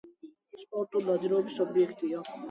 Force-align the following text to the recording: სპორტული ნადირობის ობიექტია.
სპორტული 0.61 1.05
ნადირობის 1.09 1.59
ობიექტია. 1.67 2.23